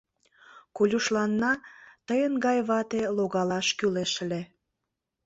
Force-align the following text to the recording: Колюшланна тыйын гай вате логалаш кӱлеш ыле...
Колюшланна 0.75 1.51
тыйын 2.07 2.33
гай 2.45 2.59
вате 2.69 3.01
логалаш 3.17 3.67
кӱлеш 3.79 4.11
ыле... 4.23 4.41